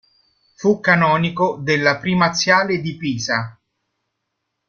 [0.55, 3.55] Fu canonico della primaziale di Pisa.